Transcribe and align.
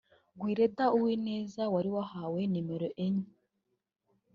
Guelda 0.39 0.85
Uwineza 0.97 1.63
wari 1.73 1.89
wahawe 1.95 2.39
nimero 2.51 2.87
enye 3.05 3.29